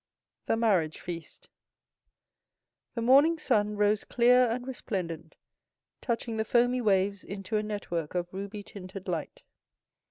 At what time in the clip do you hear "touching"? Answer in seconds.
6.01-6.37